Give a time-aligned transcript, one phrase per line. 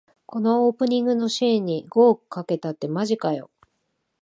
[0.25, 3.51] このオープニングのシーンに五億かけたってマジかよ